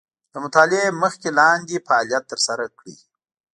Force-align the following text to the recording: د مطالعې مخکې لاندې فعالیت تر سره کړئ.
د 0.31 0.33
مطالعې 0.43 0.97
مخکې 1.01 1.29
لاندې 1.39 1.83
فعالیت 1.87 2.23
تر 2.31 2.39
سره 2.47 2.63
کړئ. 2.77 2.95